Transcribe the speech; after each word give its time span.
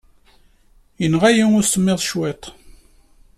Yenɣa-iyi 1.01 1.45
usemmiḍ 1.59 1.99
cwiṭ. 2.03 2.43